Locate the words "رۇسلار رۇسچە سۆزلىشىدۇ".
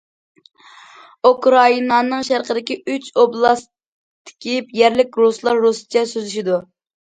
5.27-6.61